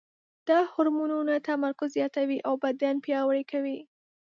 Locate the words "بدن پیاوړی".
2.63-3.43